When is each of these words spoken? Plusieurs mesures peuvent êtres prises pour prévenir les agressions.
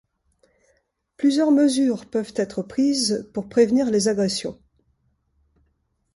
Plusieurs 1.15 1.51
mesures 1.51 2.07
peuvent 2.07 2.33
êtres 2.37 2.63
prises 2.63 3.29
pour 3.35 3.47
prévenir 3.47 3.91
les 3.91 4.07
agressions. 4.07 4.59